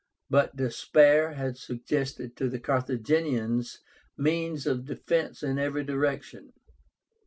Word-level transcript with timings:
But 0.31 0.55
despair 0.55 1.33
had 1.33 1.57
suggested 1.57 2.35
to 2.37 2.49
the 2.49 2.59
Carthaginians 2.59 3.81
means 4.17 4.65
of 4.65 4.85
defence 4.87 5.43
in 5.43 5.59
every 5.59 5.83
direction. 5.83 6.53